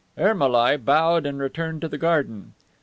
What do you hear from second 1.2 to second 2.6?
and returned to the garden.